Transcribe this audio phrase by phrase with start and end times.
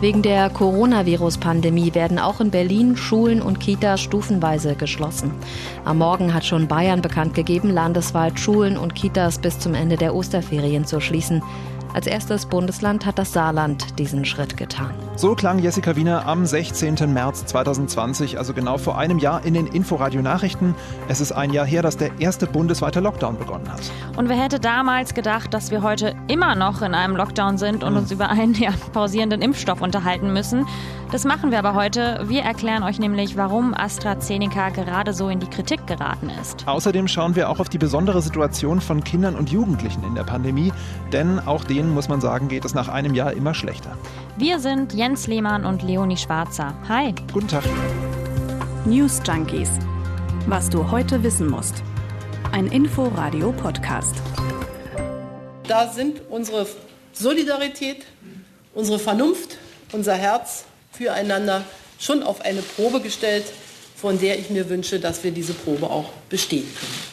[0.00, 5.30] Wegen der Coronavirus-Pandemie werden auch in Berlin Schulen und Kitas stufenweise geschlossen.
[5.84, 10.14] Am Morgen hat schon Bayern bekannt gegeben, landesweit Schulen und Kitas bis zum Ende der
[10.14, 11.42] Osterferien zu schließen.
[11.92, 14.94] Als erstes Bundesland hat das Saarland diesen Schritt getan.
[15.20, 17.12] So klang Jessica Wiener am 16.
[17.12, 20.74] März 2020, also genau vor einem Jahr in den Inforadio-Nachrichten.
[21.08, 23.82] Es ist ein Jahr her, dass der erste bundesweite Lockdown begonnen hat.
[24.16, 27.92] Und wer hätte damals gedacht, dass wir heute immer noch in einem Lockdown sind und
[27.92, 27.98] mhm.
[27.98, 30.64] uns über einen ja, pausierenden Impfstoff unterhalten müssen?
[31.12, 32.24] Das machen wir aber heute.
[32.28, 36.66] Wir erklären euch nämlich, warum AstraZeneca gerade so in die Kritik geraten ist.
[36.66, 40.72] Außerdem schauen wir auch auf die besondere Situation von Kindern und Jugendlichen in der Pandemie,
[41.12, 43.98] denn auch denen, muss man sagen, geht es nach einem Jahr immer schlechter.
[44.36, 46.72] Wir sind Jens Lehmann und Leonie Schwarzer.
[46.88, 47.12] Hi.
[47.32, 47.64] Guten Tag.
[48.84, 49.68] News Junkies.
[50.46, 51.82] Was du heute wissen musst.
[52.52, 54.14] Ein Info-Radio-Podcast.
[55.66, 56.64] Da sind unsere
[57.12, 58.06] Solidarität,
[58.72, 59.58] unsere Vernunft,
[59.92, 61.64] unser Herz füreinander
[61.98, 63.46] schon auf eine Probe gestellt,
[63.96, 67.09] von der ich mir wünsche, dass wir diese Probe auch bestehen können.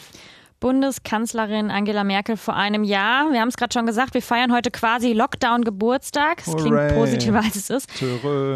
[0.60, 3.30] Bundeskanzlerin Angela Merkel vor einem Jahr.
[3.30, 6.42] Wir haben es gerade schon gesagt, wir feiern heute quasi Lockdown-Geburtstag.
[6.44, 7.88] Es klingt positiver, als es ist.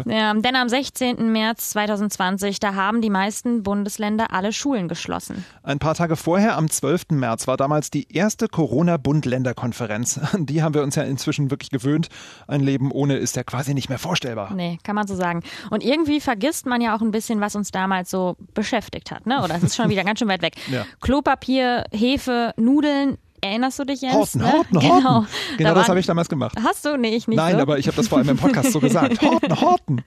[0.05, 1.31] Ja, denn am 16.
[1.31, 5.45] März 2020, da haben die meisten Bundesländer alle Schulen geschlossen.
[5.63, 7.11] Ein paar Tage vorher, am 12.
[7.11, 10.19] März, war damals die erste Corona-Bund-Länder-Konferenz.
[10.37, 12.09] Die haben wir uns ja inzwischen wirklich gewöhnt.
[12.47, 14.53] Ein Leben ohne ist ja quasi nicht mehr vorstellbar.
[14.53, 15.41] Nee, kann man so sagen.
[15.69, 19.25] Und irgendwie vergisst man ja auch ein bisschen, was uns damals so beschäftigt hat.
[19.25, 19.41] Ne?
[19.41, 20.55] Oder es ist schon wieder ganz schön weit weg.
[20.69, 20.85] Ja.
[21.01, 23.17] Klopapier, Hefe, Nudeln.
[23.41, 24.13] Erinnerst du dich, Jens?
[24.15, 24.51] Horten, ne?
[24.53, 25.03] Horten, genau.
[25.03, 25.27] Horten.
[25.57, 26.57] Genau da das habe ich damals gemacht.
[26.63, 26.97] Hast du?
[26.97, 27.35] Nee, ich nicht.
[27.35, 27.61] Nein, so.
[27.61, 29.21] aber ich habe das vor allem im Podcast so gesagt.
[29.21, 30.03] Horten, Horten.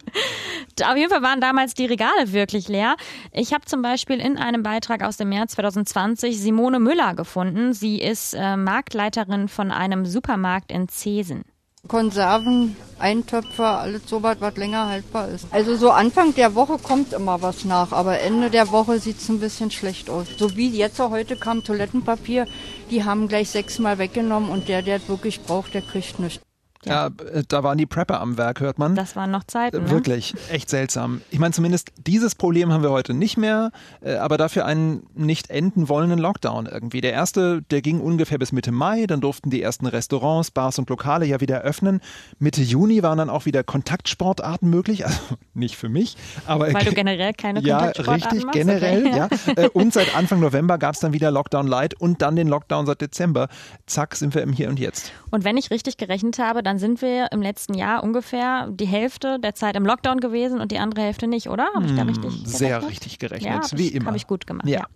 [0.82, 2.96] Auf jeden Fall waren damals die Regale wirklich leer.
[3.32, 7.74] Ich habe zum Beispiel in einem Beitrag aus dem März 2020 Simone Müller gefunden.
[7.74, 11.44] Sie ist äh, Marktleiterin von einem Supermarkt in Zesen.
[11.86, 15.46] Konserven, Eintöpfe, alles so was, was länger haltbar ist.
[15.50, 19.28] Also so Anfang der Woche kommt immer was nach, aber Ende der Woche sieht es
[19.28, 20.26] ein bisschen schlecht aus.
[20.38, 22.46] So wie jetzt heute kam Toilettenpapier,
[22.90, 26.45] die haben gleich sechsmal weggenommen und der, der es wirklich braucht, der kriegt nichts.
[26.86, 28.94] Ja, äh, da waren die Prepper am Werk, hört man.
[28.94, 29.84] Das waren noch Zeiten.
[29.84, 29.90] Ne?
[29.90, 31.20] Wirklich, echt seltsam.
[31.30, 35.50] Ich meine, zumindest dieses Problem haben wir heute nicht mehr, äh, aber dafür einen nicht
[35.50, 37.00] enden wollenden Lockdown irgendwie.
[37.00, 40.88] Der erste, der ging ungefähr bis Mitte Mai, dann durften die ersten Restaurants, Bars und
[40.88, 42.00] Lokale ja wieder öffnen.
[42.38, 45.18] Mitte Juni waren dann auch wieder Kontaktsportarten möglich, also
[45.54, 46.16] nicht für mich,
[46.46, 49.62] aber weil du generell keine ja, Kontaktsportarten richtig, machst, generell, okay.
[49.62, 49.68] ja.
[49.72, 53.00] Und seit Anfang November gab es dann wieder Lockdown Light und dann den Lockdown seit
[53.00, 53.48] Dezember.
[53.86, 55.12] Zack, sind wir im Hier und Jetzt.
[55.30, 59.38] Und wenn ich richtig gerechnet habe, dann sind wir im letzten Jahr ungefähr die Hälfte
[59.38, 61.68] der Zeit im Lockdown gewesen und die andere Hälfte nicht, oder?
[61.74, 62.48] Habe ich da hm, richtig gerechnet?
[62.48, 64.06] Sehr richtig gerechnet, ja, wie immer.
[64.06, 64.80] Habe ich gut gemacht, ja.
[64.80, 64.86] ja.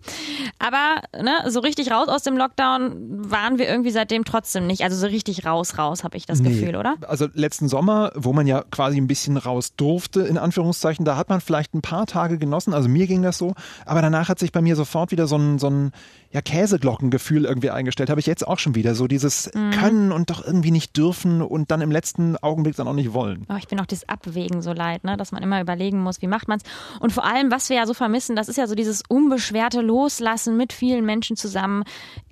[0.59, 2.93] Aber ne, so richtig raus aus dem Lockdown
[3.29, 4.83] waren wir irgendwie seitdem trotzdem nicht.
[4.83, 6.49] Also so richtig raus, raus, habe ich das nee.
[6.49, 6.95] Gefühl, oder?
[7.07, 11.29] Also letzten Sommer, wo man ja quasi ein bisschen raus durfte, in Anführungszeichen, da hat
[11.29, 12.73] man vielleicht ein paar Tage genossen.
[12.73, 13.53] Also mir ging das so.
[13.85, 15.91] Aber danach hat sich bei mir sofort wieder so ein, so ein
[16.31, 18.09] ja, Käseglockengefühl irgendwie eingestellt.
[18.09, 18.95] Habe ich jetzt auch schon wieder.
[18.95, 19.71] So dieses mhm.
[19.71, 23.45] Können und doch irgendwie nicht dürfen und dann im letzten Augenblick dann auch nicht wollen.
[23.49, 25.17] Oh, ich bin auch dieses Abwägen so leid, ne?
[25.17, 26.99] dass man immer überlegen muss, wie macht man es.
[26.99, 30.57] Und vor allem, was wir ja so vermissen, das ist ja so dieses unbeschwerte Loslassen
[30.57, 31.83] mit vielen Menschen zusammen.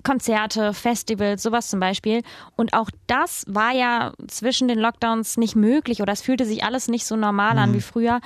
[0.03, 2.21] Konzerte, Festivals, sowas zum Beispiel.
[2.55, 6.87] Und auch das war ja zwischen den Lockdowns nicht möglich oder es fühlte sich alles
[6.87, 7.59] nicht so normal mhm.
[7.59, 8.19] an wie früher.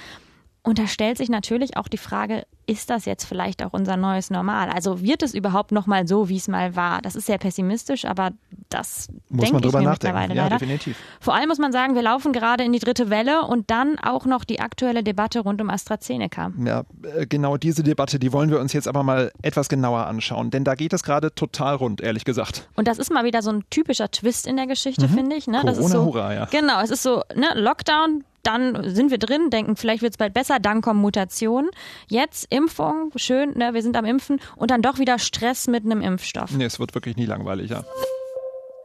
[0.65, 4.29] Und da stellt sich natürlich auch die Frage, ist das jetzt vielleicht auch unser neues
[4.29, 4.69] Normal?
[4.69, 7.01] Also wird es überhaupt noch mal so, wie es mal war?
[7.01, 8.31] Das ist sehr pessimistisch, aber
[8.69, 10.19] das muss denke man drüber ich mir nachdenken.
[10.19, 10.55] mittlerweile ja, leider.
[10.59, 10.97] definitiv.
[11.19, 14.25] Vor allem muss man sagen, wir laufen gerade in die dritte Welle und dann auch
[14.25, 16.53] noch die aktuelle Debatte rund um AstraZeneca.
[16.63, 20.49] Ja, äh, genau diese Debatte, die wollen wir uns jetzt aber mal etwas genauer anschauen,
[20.49, 22.69] denn da geht es gerade total rund, ehrlich gesagt.
[22.75, 25.13] Und das ist mal wieder so ein typischer Twist in der Geschichte, mhm.
[25.13, 25.47] finde ich.
[25.47, 25.59] Ne?
[25.59, 26.45] Corona, das ist so, hurra, ja.
[26.45, 30.33] Genau, es ist so, ne, Lockdown, dann sind wir drin, denken, vielleicht wird es bald
[30.33, 31.71] besser, dann kommen Mutationen.
[32.07, 36.01] Jetzt Impfung, schön, ne, wir sind am Impfen und dann doch wieder Stress mit einem
[36.01, 36.51] Impfstoff.
[36.51, 37.83] Nee, es wird wirklich nie langweilig, ja.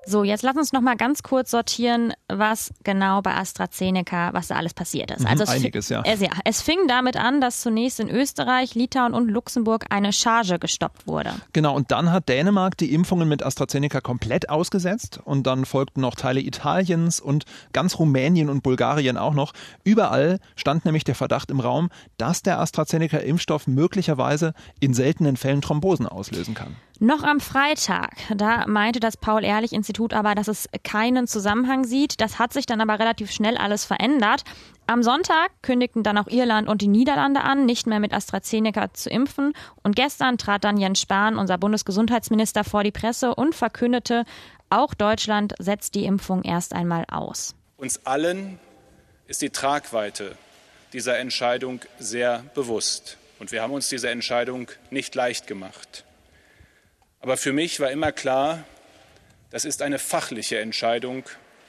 [0.08, 4.56] So, jetzt lass uns noch mal ganz kurz sortieren, was genau bei AstraZeneca, was da
[4.56, 5.20] alles passiert ist.
[5.20, 6.02] Mhm, also einiges, ja.
[6.06, 6.30] Es, ja.
[6.46, 11.34] Es fing damit an, dass zunächst in Österreich, Litauen und Luxemburg eine Charge gestoppt wurde.
[11.52, 16.14] Genau, und dann hat Dänemark die Impfungen mit AstraZeneca komplett ausgesetzt und dann folgten noch
[16.14, 17.44] Teile Italiens und
[17.74, 19.52] ganz Rumänien und Bulgarien auch noch.
[19.84, 26.06] Überall stand nämlich der Verdacht im Raum, dass der AstraZeneca-Impfstoff möglicherweise in seltenen Fällen Thrombosen
[26.06, 26.76] auslösen kann.
[27.00, 32.20] Noch am Freitag, da meinte das Paul-Ehrlich-Institut aber, dass es keinen Zusammenhang sieht.
[32.20, 34.42] Das hat sich dann aber relativ schnell alles verändert.
[34.88, 39.10] Am Sonntag kündigten dann auch Irland und die Niederlande an, nicht mehr mit AstraZeneca zu
[39.10, 39.52] impfen.
[39.84, 44.24] Und gestern trat dann Jens Spahn, unser Bundesgesundheitsminister, vor die Presse und verkündete,
[44.68, 47.54] auch Deutschland setzt die Impfung erst einmal aus.
[47.76, 48.58] Uns allen
[49.28, 50.36] ist die Tragweite
[50.92, 53.18] dieser Entscheidung sehr bewusst.
[53.38, 56.04] Und wir haben uns diese Entscheidung nicht leicht gemacht.
[57.28, 58.64] Aber für mich war immer klar,
[59.50, 61.24] das ist eine fachliche Entscheidung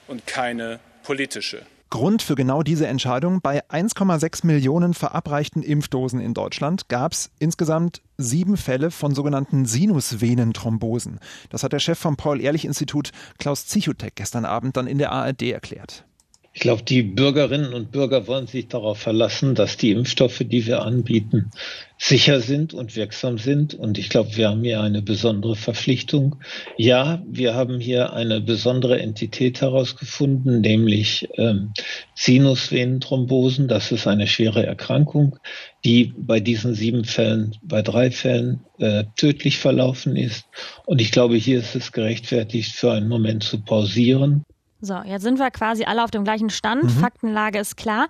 [0.07, 1.65] und keine politische.
[1.89, 3.41] Grund für genau diese Entscheidung.
[3.41, 11.19] Bei 1,6 Millionen verabreichten Impfdosen in Deutschland gab es insgesamt sieben Fälle von sogenannten Sinusvenenthrombosen.
[11.49, 16.05] Das hat der Chef vom Paul-Ehrlich-Institut Klaus Zichutek gestern Abend dann in der ARD erklärt.
[16.51, 20.81] Ich glaube, die Bürgerinnen und Bürger wollen sich darauf verlassen, dass die Impfstoffe, die wir
[20.81, 21.51] anbieten,
[21.99, 23.75] sicher sind und wirksam sind.
[23.75, 26.37] Und ich glaube, wir haben hier eine besondere Verpflichtung.
[26.75, 31.71] Ja, wir haben hier eine besondere Entität herausgefunden, nämlich ähm,
[32.15, 33.67] Sinusvenenthrombosen.
[33.67, 35.37] Das ist eine schwere Erkrankung,
[35.85, 40.45] die bei diesen sieben Fällen, bei drei Fällen äh, tödlich verlaufen ist.
[40.87, 44.45] Und ich glaube, hier ist es gerechtfertigt, für einen Moment zu pausieren
[44.81, 46.83] so, jetzt sind wir quasi alle auf dem gleichen Stand.
[46.83, 46.89] Mhm.
[46.89, 48.07] Faktenlage ist klar.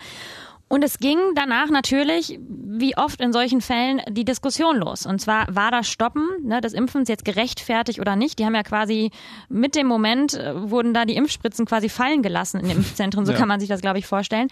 [0.71, 5.07] Und es ging danach natürlich, wie oft in solchen Fällen, die Diskussion los.
[5.07, 8.37] Und zwar war das Stoppen ne, des Impfens jetzt gerechtfertigt oder nicht?
[8.37, 9.09] Die haben ja quasi
[9.49, 13.25] mit dem Moment, äh, wurden da die Impfspritzen quasi fallen gelassen in den Impfzentren.
[13.25, 13.37] So ja.
[13.39, 14.47] kann man sich das, glaube ich, vorstellen.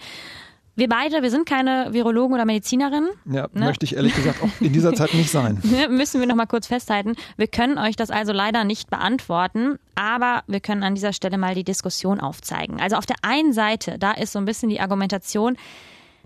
[0.78, 3.08] Wir beide, wir sind keine Virologen oder Medizinerinnen.
[3.24, 3.64] Ja, ne?
[3.66, 5.60] möchte ich ehrlich gesagt auch in dieser Zeit nicht sein.
[5.90, 7.16] Müssen wir noch mal kurz festhalten.
[7.36, 11.56] Wir können euch das also leider nicht beantworten, aber wir können an dieser Stelle mal
[11.56, 12.80] die Diskussion aufzeigen.
[12.80, 15.56] Also auf der einen Seite, da ist so ein bisschen die Argumentation,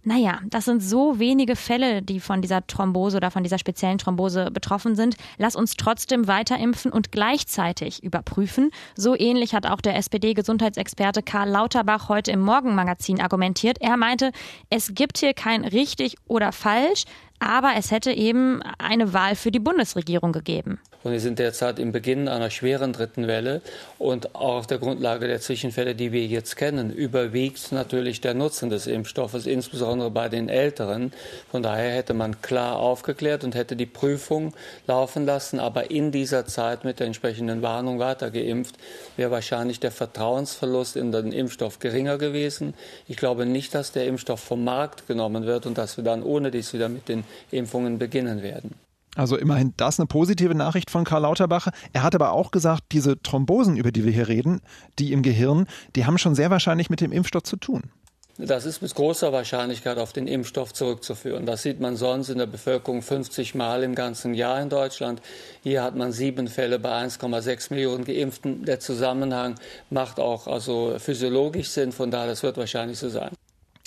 [0.04, 4.50] naja, das sind so wenige Fälle, die von dieser Thrombose oder von dieser speziellen Thrombose
[4.50, 5.16] betroffen sind.
[5.38, 8.70] Lass uns trotzdem weiter impfen und gleichzeitig überprüfen.
[8.96, 13.78] So ähnlich hat auch der SPD-Gesundheitsexperte Karl Lauterbach heute im Morgenmagazin argumentiert.
[13.80, 14.32] Er meinte,
[14.70, 17.04] es gibt hier kein richtig oder falsch,
[17.42, 20.78] aber es hätte eben eine Wahl für die Bundesregierung gegeben.
[21.04, 23.60] Und wir sind derzeit im Beginn einer schweren dritten Welle.
[23.98, 28.70] Und auch auf der Grundlage der Zwischenfälle, die wir jetzt kennen, überwiegt natürlich der Nutzen
[28.70, 31.12] des Impfstoffes, insbesondere bei den Älteren.
[31.50, 34.54] Von daher hätte man klar aufgeklärt und hätte die Prüfung
[34.86, 38.76] laufen lassen, aber in dieser Zeit mit der entsprechenden Warnung weitergeimpft,
[39.16, 42.74] wäre wahrscheinlich der Vertrauensverlust in den Impfstoff geringer gewesen.
[43.08, 46.52] Ich glaube nicht, dass der Impfstoff vom Markt genommen wird und dass wir dann ohne
[46.52, 48.74] dies wieder mit den Impfungen beginnen werden.
[49.14, 51.68] Also immerhin das eine positive Nachricht von Karl Lauterbach.
[51.92, 54.62] Er hat aber auch gesagt, diese Thrombosen, über die wir hier reden,
[54.98, 57.82] die im Gehirn, die haben schon sehr wahrscheinlich mit dem Impfstoff zu tun.
[58.38, 61.44] Das ist mit großer Wahrscheinlichkeit auf den Impfstoff zurückzuführen.
[61.44, 65.20] Das sieht man sonst in der Bevölkerung 50 Mal im ganzen Jahr in Deutschland.
[65.62, 68.64] Hier hat man sieben Fälle bei 1,6 Millionen Geimpften.
[68.64, 69.56] Der Zusammenhang
[69.90, 71.92] macht auch also physiologisch Sinn.
[71.92, 73.32] Von daher, das wird wahrscheinlich so sein.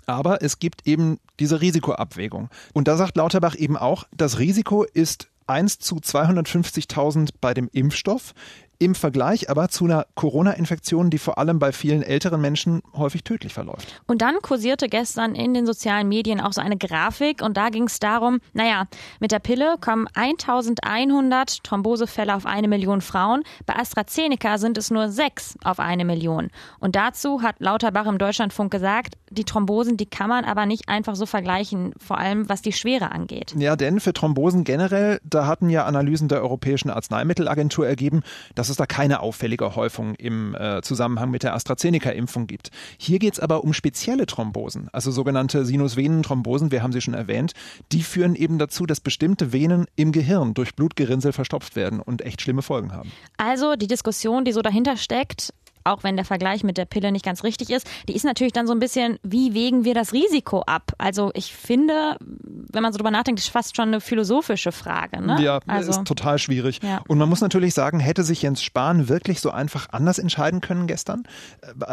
[0.05, 2.49] Aber es gibt eben diese Risikoabwägung.
[2.73, 8.33] Und da sagt Lauterbach eben auch, das Risiko ist 1 zu 250.000 bei dem Impfstoff.
[8.77, 13.53] Im Vergleich aber zu einer Corona-Infektion, die vor allem bei vielen älteren Menschen häufig tödlich
[13.53, 14.01] verläuft.
[14.05, 17.83] Und dann kursierte gestern in den sozialen Medien auch so eine Grafik und da ging
[17.83, 18.87] es darum, naja,
[19.19, 23.43] mit der Pille kommen 1100 Thrombosefälle auf eine Million Frauen.
[23.65, 26.49] Bei AstraZeneca sind es nur sechs auf eine Million.
[26.79, 31.15] Und dazu hat Lauterbach im Deutschlandfunk gesagt, die Thrombosen, die kann man aber nicht einfach
[31.15, 33.53] so vergleichen, vor allem was die Schwere angeht.
[33.57, 38.21] Ja, denn für Thrombosen generell, da hatten ja Analysen der Europäischen Arzneimittelagentur ergeben,
[38.53, 42.71] dass dass es da keine auffällige Häufung im äh, Zusammenhang mit der AstraZeneca-Impfung gibt.
[42.97, 47.53] Hier geht es aber um spezielle Thrombosen, also sogenannte Sinusvenenthrombosen, wir haben sie schon erwähnt.
[47.91, 52.41] Die führen eben dazu, dass bestimmte Venen im Gehirn durch Blutgerinnsel verstopft werden und echt
[52.41, 53.11] schlimme Folgen haben.
[53.37, 55.53] Also die Diskussion, die so dahinter steckt,
[55.85, 58.67] auch wenn der Vergleich mit der Pille nicht ganz richtig ist, die ist natürlich dann
[58.67, 60.91] so ein bisschen, wie wägen wir das Risiko ab?
[60.97, 65.21] Also ich finde, wenn man so drüber nachdenkt, ist fast schon eine philosophische Frage.
[65.21, 65.41] Ne?
[65.41, 66.79] Ja, also, ist total schwierig.
[66.81, 67.01] Ja.
[67.07, 70.87] Und man muss natürlich sagen, hätte sich Jens Spahn wirklich so einfach anders entscheiden können
[70.87, 71.23] gestern?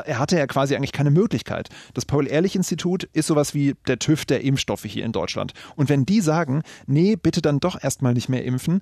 [0.07, 1.69] Er hatte ja quasi eigentlich keine Möglichkeit.
[1.95, 5.53] Das Paul-Ehrlich-Institut ist sowas wie der TÜV der Impfstoffe hier in Deutschland.
[5.77, 8.81] Und wenn die sagen, nee, bitte dann doch erstmal nicht mehr impfen,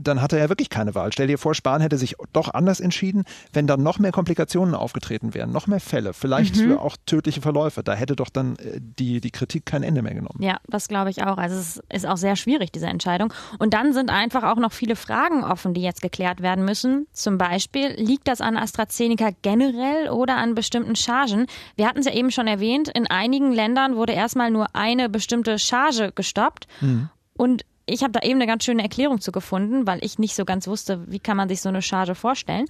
[0.00, 1.12] dann hat er ja wirklich keine Wahl.
[1.12, 5.34] Stell dir vor, Spahn hätte sich doch anders entschieden, wenn dann noch mehr Komplikationen aufgetreten
[5.34, 6.78] wären, noch mehr Fälle, vielleicht mhm.
[6.78, 7.82] auch tödliche Verläufe.
[7.82, 10.38] Da hätte doch dann äh, die, die Kritik kein Ende mehr genommen.
[10.40, 11.38] Ja, das glaube ich auch.
[11.38, 13.32] Also es ist auch sehr schwierig, diese Entscheidung.
[13.58, 17.06] Und dann sind einfach auch noch viele Fragen offen, die jetzt geklärt werden müssen.
[17.12, 21.46] Zum Beispiel, liegt das an AstraZeneca generell oder an bestimmten Chargen?
[21.76, 25.58] Wir hatten es ja eben schon erwähnt, in einigen Ländern wurde erstmal nur eine bestimmte
[25.58, 26.66] Charge gestoppt.
[26.80, 27.08] Mhm.
[27.34, 30.44] Und ich habe da eben eine ganz schöne Erklärung zu gefunden, weil ich nicht so
[30.44, 32.66] ganz wusste, wie kann man sich so eine Charge vorstellen.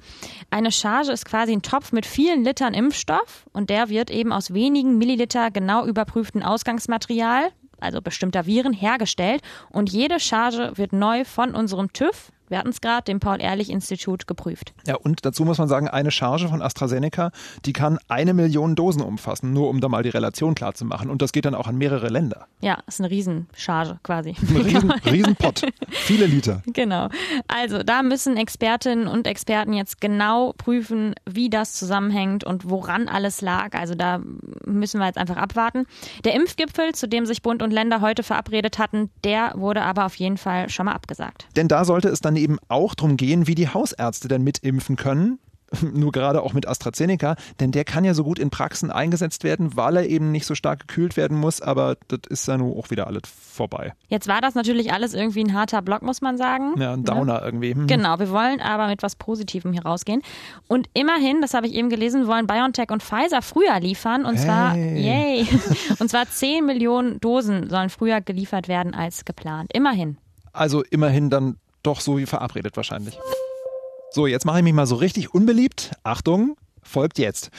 [0.50, 4.54] Eine Charge ist quasi ein Topf mit vielen Litern Impfstoff und der wird eben aus
[4.54, 7.50] wenigen Milliliter genau überprüften Ausgangsmaterial,
[7.81, 14.26] also bestimmter Viren, hergestellt und jede Charge wird neu von unserem TÜV Gerade, dem Paul-Ehrlich-Institut
[14.26, 14.75] geprüft.
[14.87, 17.30] Ja, und dazu muss man sagen, eine Charge von AstraZeneca,
[17.64, 21.11] die kann eine Million Dosen umfassen, nur um da mal die Relation klar zu machen.
[21.11, 22.47] Und das geht dann auch an mehrere Länder.
[22.61, 24.35] Ja, ist eine Riesencharge quasi.
[24.40, 25.62] Ein Riesen, Riesenpott.
[25.90, 26.62] Viele Liter.
[26.73, 27.09] Genau.
[27.49, 33.40] Also da müssen Expertinnen und Experten jetzt genau prüfen, wie das zusammenhängt und woran alles
[33.40, 33.75] lag.
[33.75, 34.21] Also da
[34.64, 35.87] müssen wir jetzt einfach abwarten.
[36.25, 40.14] Der Impfgipfel, zu dem sich Bund und Länder heute verabredet hatten, der wurde aber auf
[40.16, 41.47] jeden Fall schon mal abgesagt.
[41.56, 45.38] Denn da sollte es dann eben auch darum gehen, wie die Hausärzte denn mitimpfen können.
[45.92, 49.76] nur gerade auch mit AstraZeneca, denn der kann ja so gut in Praxen eingesetzt werden,
[49.76, 52.90] weil er eben nicht so stark gekühlt werden muss, aber das ist ja nun auch
[52.90, 53.92] wieder alles vorbei.
[54.08, 56.75] Jetzt war das natürlich alles irgendwie ein harter Block, muss man sagen.
[56.78, 57.42] Ja, ein Downer ne?
[57.44, 57.75] irgendwie.
[57.75, 57.87] Hm.
[57.87, 60.22] Genau, wir wollen aber mit was Positivem hier rausgehen.
[60.68, 64.44] Und immerhin, das habe ich eben gelesen, wollen BioNTech und Pfizer früher liefern und hey.
[64.44, 65.46] zwar, yay,
[65.99, 69.70] und zwar 10 Millionen Dosen sollen früher geliefert werden als geplant.
[69.72, 70.18] Immerhin.
[70.52, 73.18] Also immerhin dann doch so wie verabredet wahrscheinlich.
[74.10, 75.92] So, jetzt mache ich mich mal so richtig unbeliebt.
[76.04, 77.50] Achtung, folgt jetzt.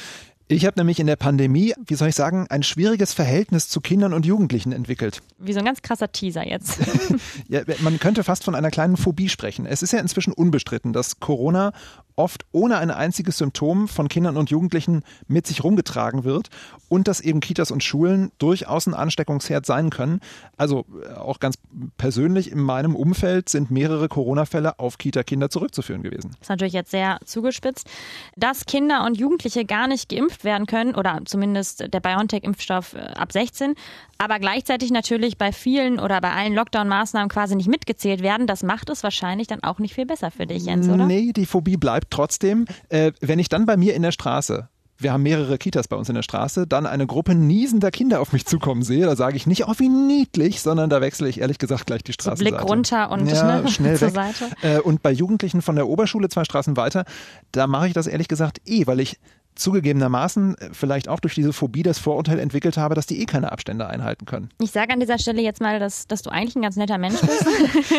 [0.50, 4.14] Ich habe nämlich in der Pandemie, wie soll ich sagen, ein schwieriges Verhältnis zu Kindern
[4.14, 5.24] und Jugendlichen entwickelt.
[5.40, 6.78] Wie so ein ganz krasser Teaser jetzt.
[7.48, 9.66] ja, man könnte fast von einer kleinen Phobie sprechen.
[9.66, 11.72] Es ist ja inzwischen unbestritten, dass Corona
[12.16, 16.50] oft ohne ein einziges Symptom von Kindern und Jugendlichen mit sich rumgetragen wird
[16.90, 20.20] und dass eben Kitas und Schulen durchaus ein Ansteckungsherd sein können.
[20.58, 21.58] Also äh, auch ganz
[21.98, 26.32] persönlich in meinem Umfeld sind mehrere Corona-Fälle auf Kita-Kinder zurückzuführen gewesen.
[26.32, 27.90] Das ist natürlich jetzt sehr zugespitzt.
[28.36, 33.32] Dass Kinder und Jugendliche gar nicht geimpft werden können oder zumindest der BioNTech-Impfstoff äh, ab
[33.32, 33.76] 16,
[34.18, 38.90] aber gleichzeitig natürlich bei vielen oder bei allen Lockdown-Maßnahmen quasi nicht mitgezählt werden, das macht
[38.90, 41.06] es wahrscheinlich dann auch nicht viel besser für dich, Jens, oder?
[41.06, 42.66] Nee, die Phobie bleibt trotzdem.
[42.90, 44.70] Äh, wenn ich dann bei mir in der Straße
[45.04, 48.34] wir haben mehrere Kitas bei uns in der Straße, dann eine Gruppe niesender Kinder auf
[48.34, 51.58] mich zukommen sehe, da sage ich nicht, oh wie niedlich, sondern da wechsle ich ehrlich
[51.58, 52.44] gesagt gleich die Straße.
[52.44, 54.36] Blick runter und ja, ne, schnell zur weg.
[54.36, 54.56] Seite.
[54.62, 57.06] Äh, und bei Jugendlichen von der Oberschule zwei Straßen weiter,
[57.52, 59.20] da mache ich das ehrlich gesagt eh, weil ich
[59.56, 63.52] zugegebenermaßen äh, vielleicht auch durch diese Phobie das Vorurteil entwickelt habe, dass die eh keine
[63.52, 64.50] Abstände einhalten können.
[64.62, 67.20] Ich sage an dieser Stelle jetzt mal, dass, dass du eigentlich ein ganz netter Mensch
[67.22, 67.46] bist.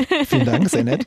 [0.27, 1.07] Vielen Dank, sehr nett.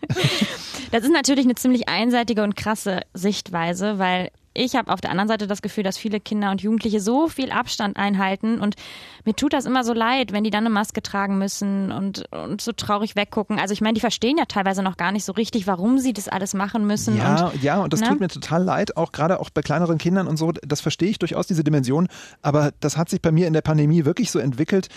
[0.91, 5.27] Das ist natürlich eine ziemlich einseitige und krasse Sichtweise, weil ich habe auf der anderen
[5.27, 8.75] Seite das Gefühl, dass viele Kinder und Jugendliche so viel Abstand einhalten und
[9.23, 12.61] mir tut das immer so leid, wenn die dann eine Maske tragen müssen und, und
[12.61, 13.59] so traurig weggucken.
[13.59, 16.27] Also ich meine, die verstehen ja teilweise noch gar nicht so richtig, warum sie das
[16.27, 17.17] alles machen müssen.
[17.17, 18.07] Ja, und, ja, und das ne?
[18.07, 21.19] tut mir total leid, auch gerade auch bei kleineren Kindern und so, das verstehe ich
[21.19, 22.07] durchaus, diese Dimension,
[22.41, 24.87] aber das hat sich bei mir in der Pandemie wirklich so entwickelt,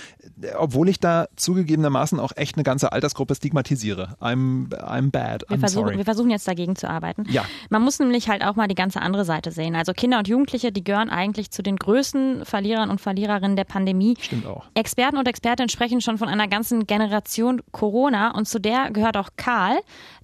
[0.56, 4.16] obwohl ich da zugegebenermaßen auch echt eine ganze Altersgruppe stigmatisiere.
[4.20, 5.98] I'm, I'm bad, I'm wir versuchen, sorry.
[5.98, 7.24] Wir versuchen jetzt dagegen zu arbeiten.
[7.28, 7.44] Ja.
[7.68, 9.76] Man muss nämlich halt auch mal die ganze andere Seite sehen.
[9.76, 14.16] Also Kinder und Jugendliche, die gehören eigentlich zu den größten Verlierern und Verliererinnen der Pandemie.
[14.20, 14.66] Stimmt auch.
[14.74, 19.30] Experten und Expertinnen sprechen schon von einer ganzen Generation Corona und zu der gehört auch
[19.36, 19.78] Karl.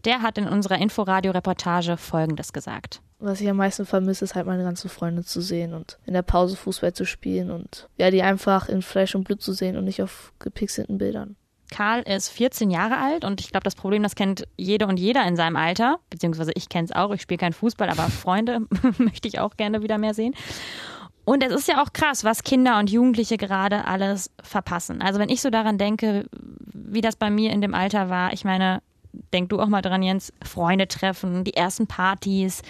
[0.04, 3.00] Der hat in unserer Inforadio-Reportage Folgendes gesagt.
[3.18, 6.22] Was ich am meisten vermisse, ist halt meine ganzen Freunde zu sehen und in der
[6.22, 9.84] Pause Fußball zu spielen und ja, die einfach in Fleisch und Blut zu sehen und
[9.84, 11.36] nicht auf gepixelten Bildern.
[11.70, 15.26] Karl ist 14 Jahre alt und ich glaube, das Problem, das kennt jede und jeder
[15.26, 18.60] in seinem Alter, beziehungsweise ich kenne es auch, ich spiele keinen Fußball, aber Freunde
[18.98, 20.34] möchte ich auch gerne wieder mehr sehen.
[21.24, 25.02] Und es ist ja auch krass, was Kinder und Jugendliche gerade alles verpassen.
[25.02, 26.26] Also wenn ich so daran denke,
[26.72, 28.80] wie das bei mir in dem Alter war, ich meine,
[29.32, 32.62] denk du auch mal dran, Jens, Freunde treffen, die ersten Partys,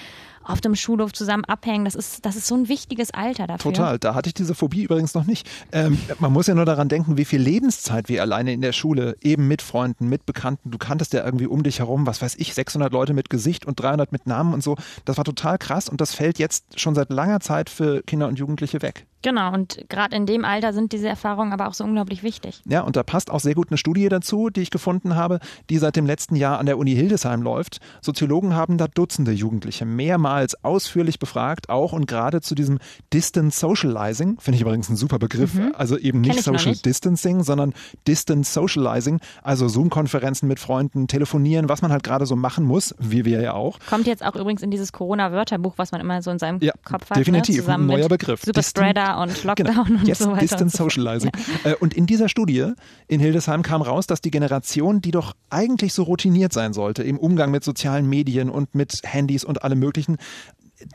[0.46, 1.84] auf dem Schulhof zusammen abhängen.
[1.84, 3.72] Das ist, das ist so ein wichtiges Alter dafür.
[3.72, 3.98] Total.
[3.98, 5.48] Da hatte ich diese Phobie übrigens noch nicht.
[5.72, 9.16] Ähm, man muss ja nur daran denken, wie viel Lebenszeit wir alleine in der Schule
[9.20, 12.54] eben mit Freunden, mit Bekannten, du kanntest ja irgendwie um dich herum, was weiß ich,
[12.54, 14.76] 600 Leute mit Gesicht und 300 mit Namen und so.
[15.04, 18.38] Das war total krass und das fällt jetzt schon seit langer Zeit für Kinder und
[18.38, 19.06] Jugendliche weg.
[19.22, 22.60] Genau, und gerade in dem Alter sind diese Erfahrungen aber auch so unglaublich wichtig.
[22.66, 25.78] Ja, und da passt auch sehr gut eine Studie dazu, die ich gefunden habe, die
[25.78, 27.80] seit dem letzten Jahr an der Uni Hildesheim läuft.
[28.02, 32.78] Soziologen haben da Dutzende Jugendliche mehrmals ausführlich befragt, auch und gerade zu diesem
[33.12, 35.72] Distance Socializing, finde ich übrigens ein super Begriff, Mhm.
[35.74, 36.84] also eben nicht Social nicht.
[36.86, 37.72] Distancing, sondern
[38.06, 43.24] Distance Socializing, also Zoom-Konferenzen mit Freunden, telefonieren, was man halt gerade so machen muss, wie
[43.24, 43.78] wir ja auch.
[43.88, 47.10] Kommt jetzt auch übrigens in dieses Corona-Wörterbuch, was man immer so in seinem Ja, Kopf
[47.10, 47.16] hat.
[47.16, 47.74] definitiv, ne?
[47.74, 48.42] Ein neuer Begriff.
[48.44, 50.00] Superspreader und Lockdown Genau.
[50.00, 50.40] und Jetzt so weiter.
[50.40, 50.76] Distance.
[50.76, 51.30] Socializing.
[51.64, 52.72] Äh, Und in dieser Studie
[53.08, 57.18] in Hildesheim kam raus, dass die Generation, die doch eigentlich so routiniert sein sollte im
[57.18, 60.16] Umgang mit sozialen Medien und mit Handys und allem möglichen,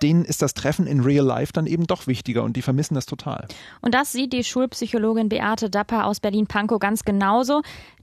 [0.01, 3.05] denen ist das Treffen in Real Life dann eben doch wichtiger und die vermissen das
[3.05, 3.47] total.
[3.81, 7.61] Und das sieht die Schulpsychologin Beate Dapper aus Berlin-Pankow ganz genauso.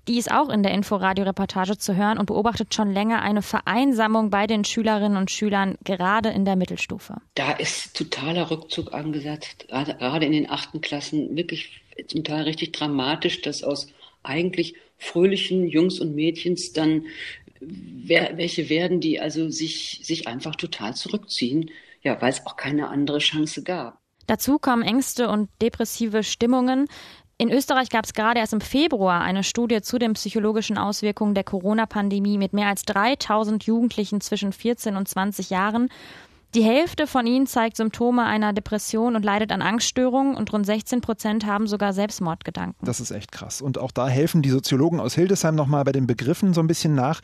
[0.08, 4.46] Die ist auch in der Inforadio-Reportage zu hören und beobachtet schon länger eine Vereinsamung bei
[4.46, 7.16] den Schülerinnen und Schülern, gerade in der Mittelstufe.
[7.34, 12.72] Da ist totaler Rückzug angesetzt, gerade, gerade in den achten Klassen wirklich zum Teil richtig
[12.72, 13.88] dramatisch, dass aus
[14.22, 17.04] eigentlich fröhlichen Jungs und Mädchens dann
[17.60, 21.70] wer, welche werden, die also sich, sich einfach total zurückziehen,
[22.02, 23.98] ja, weil es auch keine andere Chance gab.
[24.26, 26.86] Dazu kommen Ängste und depressive Stimmungen.
[27.38, 31.44] In Österreich gab es gerade erst im Februar eine Studie zu den psychologischen Auswirkungen der
[31.44, 35.88] Corona-Pandemie mit mehr als 3000 Jugendlichen zwischen 14 und 20 Jahren.
[36.54, 41.02] Die Hälfte von ihnen zeigt Symptome einer Depression und leidet an Angststörungen und rund 16
[41.02, 42.86] Prozent haben sogar Selbstmordgedanken.
[42.86, 43.60] Das ist echt krass.
[43.60, 46.94] Und auch da helfen die Soziologen aus Hildesheim nochmal bei den Begriffen so ein bisschen
[46.94, 47.20] nach.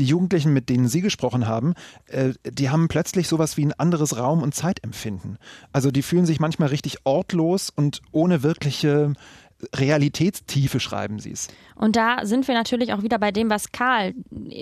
[0.00, 1.74] Die Jugendlichen, mit denen Sie gesprochen haben,
[2.08, 5.38] äh, die haben plötzlich sowas wie ein anderes Raum- und Zeitempfinden.
[5.72, 9.12] Also die fühlen sich manchmal richtig ortlos und ohne wirkliche
[9.74, 11.48] Realitätstiefe schreiben sie es.
[11.74, 14.14] Und da sind wir natürlich auch wieder bei dem, was Karl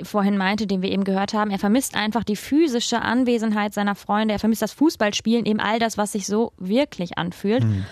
[0.04, 1.50] vorhin meinte, den wir eben gehört haben.
[1.50, 4.34] Er vermisst einfach die physische Anwesenheit seiner Freunde.
[4.34, 7.62] Er vermisst das Fußballspielen, eben all das, was sich so wirklich anfühlt.
[7.62, 7.84] Hm.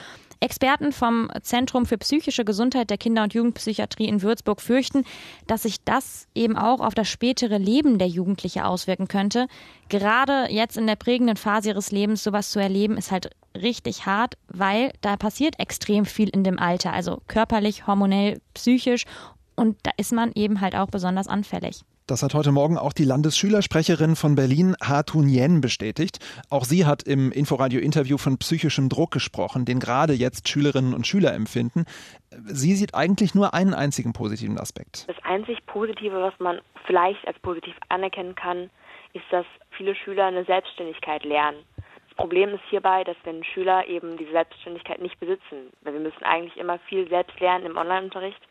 [0.43, 5.05] Experten vom Zentrum für psychische Gesundheit der Kinder- und Jugendpsychiatrie in Würzburg fürchten,
[5.47, 9.49] dass sich das eben auch auf das spätere Leben der Jugendlichen auswirken könnte.
[9.90, 14.35] Gerade jetzt in der prägenden Phase ihres Lebens sowas zu erleben, ist halt richtig hart,
[14.49, 19.04] weil da passiert extrem viel in dem Alter, also körperlich, hormonell, psychisch
[19.57, 21.83] und da ist man eben halt auch besonders anfällig.
[22.07, 26.19] Das hat heute Morgen auch die Landesschülersprecherin von Berlin, Hatun Yen, bestätigt.
[26.50, 31.33] Auch sie hat im Inforadio-Interview von psychischem Druck gesprochen, den gerade jetzt Schülerinnen und Schüler
[31.35, 31.85] empfinden.
[32.47, 35.04] Sie sieht eigentlich nur einen einzigen positiven Aspekt.
[35.07, 38.71] Das einzig Positive, was man vielleicht als positiv anerkennen kann,
[39.12, 41.59] ist, dass viele Schüler eine Selbstständigkeit lernen.
[42.21, 46.55] Problem ist hierbei, dass wenn Schüler eben diese Selbstständigkeit nicht besitzen, weil wir müssen eigentlich
[46.59, 48.43] immer viel selbst lernen im Online-Unterricht,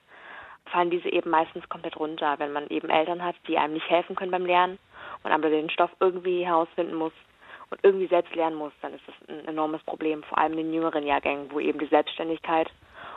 [0.65, 4.15] fallen diese eben meistens komplett runter, wenn man eben Eltern hat, die einem nicht helfen
[4.15, 4.79] können beim Lernen
[5.23, 7.13] und aber den Stoff irgendwie herausfinden muss
[7.69, 10.73] und irgendwie selbst lernen muss, dann ist das ein enormes Problem, vor allem in den
[10.73, 12.71] jüngeren Jahrgängen, wo eben die Selbstständigkeit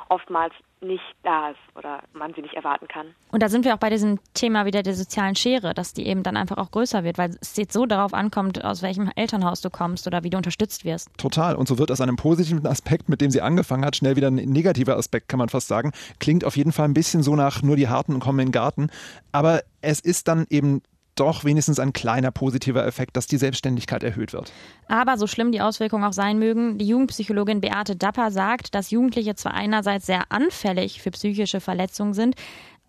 [0.08, 3.14] oftmals nicht da ist oder man sie nicht erwarten kann.
[3.30, 6.22] Und da sind wir auch bei diesem Thema wieder der sozialen Schere, dass die eben
[6.22, 9.70] dann einfach auch größer wird, weil es jetzt so darauf ankommt, aus welchem Elternhaus du
[9.70, 11.08] kommst oder wie du unterstützt wirst.
[11.16, 11.54] Total.
[11.54, 14.34] Und so wird aus einem positiven Aspekt, mit dem sie angefangen hat, schnell wieder ein
[14.34, 15.92] negativer Aspekt, kann man fast sagen.
[16.18, 18.90] Klingt auf jeden Fall ein bisschen so nach nur die Harten kommen in den Garten.
[19.30, 20.82] Aber es ist dann eben
[21.14, 24.52] doch wenigstens ein kleiner positiver Effekt, dass die Selbstständigkeit erhöht wird.
[24.88, 29.34] Aber so schlimm die Auswirkungen auch sein mögen, die Jugendpsychologin Beate Dapper sagt, dass Jugendliche
[29.34, 32.36] zwar einerseits sehr anfällig für psychische Verletzungen sind,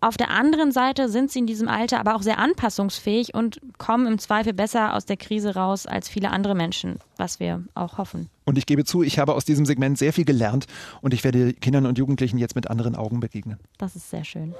[0.04, 4.06] auf der anderen Seite sind sie in diesem Alter aber auch sehr anpassungsfähig und kommen
[4.06, 8.28] im Zweifel besser aus der Krise raus als viele andere Menschen, was wir auch hoffen.
[8.44, 10.66] Und ich gebe zu, ich habe aus diesem Segment sehr viel gelernt
[11.00, 13.58] und ich werde Kindern und Jugendlichen jetzt mit anderen Augen begegnen.
[13.78, 14.54] Das ist sehr schön.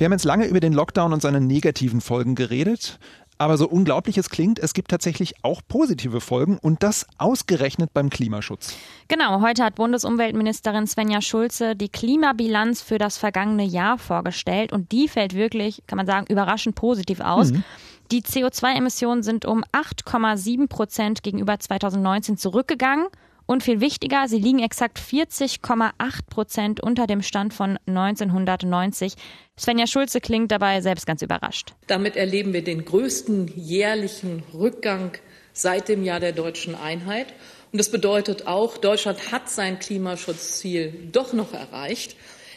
[0.00, 2.98] Wir haben jetzt lange über den Lockdown und seine negativen Folgen geredet.
[3.36, 8.08] Aber so unglaublich es klingt, es gibt tatsächlich auch positive Folgen und das ausgerechnet beim
[8.08, 8.74] Klimaschutz.
[9.08, 15.06] Genau, heute hat Bundesumweltministerin Svenja Schulze die Klimabilanz für das vergangene Jahr vorgestellt und die
[15.06, 17.52] fällt wirklich, kann man sagen, überraschend positiv aus.
[17.52, 17.62] Mhm.
[18.10, 23.06] Die CO2-Emissionen sind um 8,7 Prozent gegenüber 2019 zurückgegangen
[23.50, 25.92] und viel wichtiger, sie liegen exakt 40,8
[26.30, 29.14] Prozent unter dem Stand von 1990.
[29.58, 31.74] Svenja Schulze klingt dabei selbst ganz überrascht.
[31.88, 35.18] Damit erleben wir den größten jährlichen Rückgang
[35.52, 37.26] seit dem Jahr der deutschen Einheit.
[37.72, 42.14] Und das bedeutet auch, Deutschland hat sein Klimaschutzziel doch noch erreicht.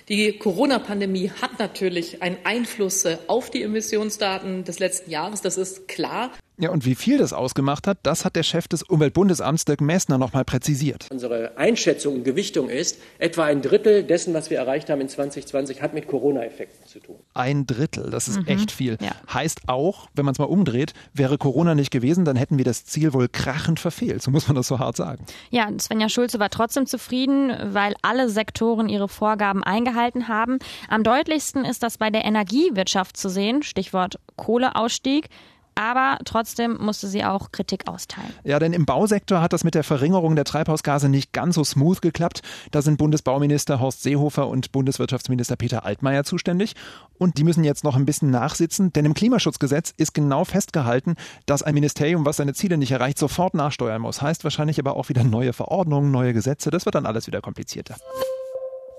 [0.10, 6.34] Die Corona-Pandemie hat natürlich einen Einfluss auf die Emissionsdaten des letzten Jahres, das ist klar.
[6.58, 10.20] Ja, und wie viel das ausgemacht hat, das hat der Chef des Umweltbundesamts Dirk Messner
[10.20, 11.08] nochmal präzisiert.
[11.10, 15.82] Unsere Einschätzung und Gewichtung ist, etwa ein Drittel dessen, was wir erreicht haben in 2020,
[15.82, 17.16] hat mit Corona-Effekten zu tun.
[17.34, 18.48] Ein Drittel, das ist mhm.
[18.48, 18.98] echt viel.
[19.02, 19.12] Ja.
[19.34, 22.86] Heißt auch, wenn man es mal umdreht, wäre Corona nicht gewesen, dann hätten wir das
[22.86, 24.22] Ziel wohl krachend verfehlt.
[24.22, 25.26] So muss man das so hart sagen.
[25.50, 30.60] Ja, Svenja Schulze war trotzdem zufrieden, weil alle Sektoren ihre Vorgaben eingehalten haben.
[30.88, 35.30] Am deutlichsten ist das bei der Energiewirtschaft zu sehen, Stichwort Kohleausstieg
[35.76, 38.34] aber trotzdem musste sie auch Kritik austeilen.
[38.44, 42.02] Ja, denn im Bausektor hat das mit der Verringerung der Treibhausgase nicht ganz so smooth
[42.02, 42.42] geklappt.
[42.72, 46.76] Da sind Bundesbauminister Horst Seehofer und Bundeswirtschaftsminister Peter Altmaier zuständig.
[47.18, 51.64] Und die müssen jetzt noch ein bisschen nachsitzen, denn im Klimaschutzgesetz ist genau festgehalten, dass
[51.64, 54.22] ein Ministerium, was seine Ziele nicht erreicht, sofort nachsteuern muss.
[54.22, 56.70] Heißt wahrscheinlich aber auch wieder neue Verordnungen, neue Gesetze.
[56.72, 57.96] Das wird dann alles wieder komplizierter.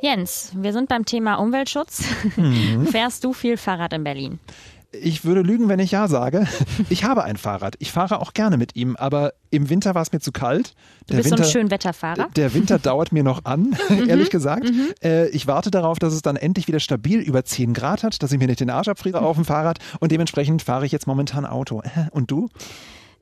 [0.01, 2.05] Jens, wir sind beim Thema Umweltschutz.
[2.37, 2.87] Mhm.
[2.91, 4.39] Fährst du viel Fahrrad in Berlin?
[5.03, 6.47] Ich würde lügen, wenn ich ja sage.
[6.91, 7.77] Ich habe ein Fahrrad.
[7.79, 10.75] Ich fahre auch gerne mit ihm, aber im Winter war es mir zu kalt.
[11.07, 12.29] Du bist Winter, so ein Schönwetterfahrer.
[12.37, 14.09] Der Winter dauert mir noch an, mhm.
[14.09, 14.65] ehrlich gesagt.
[14.65, 14.89] Mhm.
[15.03, 18.33] Äh, ich warte darauf, dass es dann endlich wieder stabil über 10 Grad hat, dass
[18.33, 21.47] ich mir nicht den Arsch abfriere auf dem Fahrrad und dementsprechend fahre ich jetzt momentan
[21.47, 21.83] Auto.
[22.11, 22.49] Und du?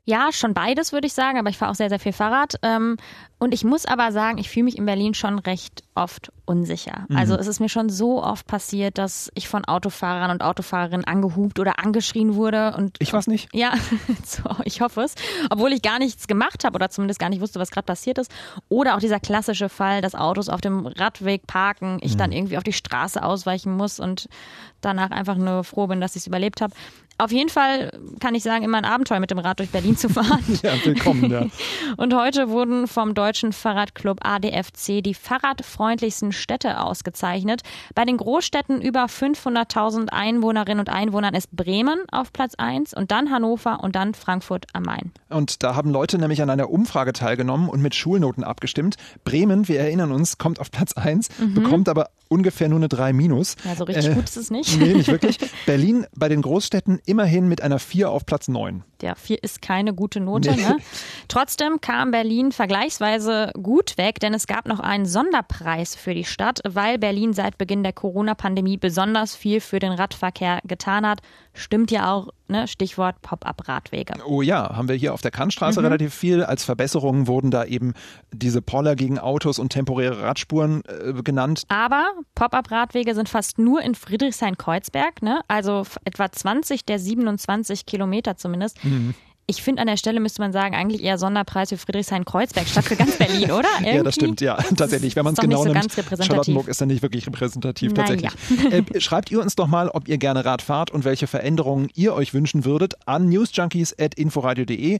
[0.05, 2.55] Ja, schon beides würde ich sagen, aber ich fahre auch sehr, sehr viel Fahrrad.
[2.61, 2.97] Ähm,
[3.39, 7.05] und ich muss aber sagen, ich fühle mich in Berlin schon recht oft unsicher.
[7.07, 7.17] Mhm.
[7.17, 11.59] Also es ist mir schon so oft passiert, dass ich von Autofahrern und Autofahrerinnen angehupt
[11.59, 12.75] oder angeschrien wurde.
[12.75, 13.47] Und ich weiß nicht.
[13.53, 13.73] Ja,
[14.25, 15.15] so, ich hoffe es.
[15.49, 18.31] Obwohl ich gar nichts gemacht habe oder zumindest gar nicht wusste, was gerade passiert ist.
[18.67, 22.17] Oder auch dieser klassische Fall, dass Autos auf dem Radweg parken, ich mhm.
[22.17, 24.27] dann irgendwie auf die Straße ausweichen muss und
[24.81, 26.73] danach einfach nur froh bin, dass ich es überlebt habe.
[27.17, 30.09] Auf jeden Fall kann ich sagen, immer ein Abenteuer mit dem Rad durch Berlin zu
[30.09, 30.43] fahren.
[30.63, 31.45] ja, willkommen, ja.
[31.97, 37.61] Und heute wurden vom Deutschen Fahrradclub ADFC die fahrradfreundlichsten Städte ausgezeichnet.
[37.93, 43.29] Bei den Großstädten über 500.000 Einwohnerinnen und Einwohnern ist Bremen auf Platz 1 und dann
[43.29, 45.11] Hannover und dann Frankfurt am Main.
[45.29, 48.95] Und da haben Leute nämlich an einer Umfrage teilgenommen und mit Schulnoten abgestimmt.
[49.23, 51.53] Bremen, wir erinnern uns, kommt auf Platz 1, mhm.
[51.53, 53.55] bekommt aber ungefähr nur eine 3 minus.
[53.63, 54.77] Ja, so richtig äh, gut ist es nicht.
[54.83, 55.37] Nee, nicht wirklich.
[55.65, 58.83] Berlin bei den Großstädten immerhin mit einer 4 auf Platz 9.
[59.01, 60.51] Ja, 4 ist keine gute Note.
[60.51, 60.61] Nee.
[60.61, 60.77] Ne?
[61.27, 66.61] Trotzdem kam Berlin vergleichsweise gut weg, denn es gab noch einen Sonderpreis für die Stadt,
[66.67, 71.21] weil Berlin seit Beginn der Corona-Pandemie besonders viel für den Radverkehr getan hat.
[71.53, 72.67] Stimmt ja auch, ne?
[72.67, 74.13] Stichwort Pop-up-Radwege.
[74.25, 75.87] Oh ja, haben wir hier auf der Kantstraße mhm.
[75.87, 76.43] relativ viel.
[76.43, 77.93] Als Verbesserungen wurden da eben
[78.31, 81.63] diese Poller gegen Autos und temporäre Radspuren äh, genannt.
[81.67, 85.41] Aber Pop-up-Radwege sind fast nur in Friedrichshain-Kreuzberg, ne?
[85.47, 88.83] also etwa 20 der 27 Kilometer zumindest.
[88.85, 89.15] Mhm.
[89.45, 92.95] Ich finde, an der Stelle müsste man sagen, eigentlich eher Sonderpreis für Friedrichshain-Kreuzberg statt für
[92.95, 93.67] ganz Berlin, oder?
[93.79, 93.89] Irgendwie?
[93.97, 95.15] Ja, das stimmt, ja, tatsächlich.
[95.15, 98.31] Wenn man es genau so nimmt, Charlottenburg ist dann nicht wirklich repräsentativ Nein, tatsächlich.
[98.71, 98.77] Ja.
[98.77, 102.13] äh, schreibt ihr uns doch mal, ob ihr gerne Rad fahrt und welche Veränderungen ihr
[102.13, 104.99] euch wünschen würdet an newsjunkies.inforadio.de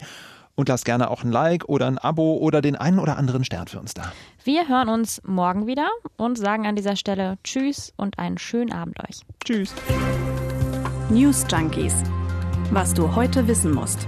[0.56, 3.68] und lasst gerne auch ein Like oder ein Abo oder den einen oder anderen Stern
[3.68, 4.12] für uns da.
[4.44, 9.00] Wir hören uns morgen wieder und sagen an dieser Stelle Tschüss und einen schönen Abend
[9.00, 9.22] euch.
[9.44, 9.74] Tschüss.
[11.10, 11.96] News Junkies.
[12.72, 14.08] Was du heute wissen musst.